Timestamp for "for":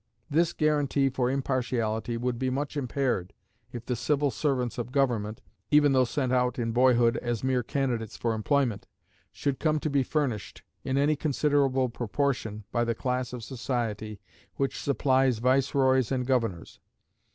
1.09-1.29, 8.17-8.33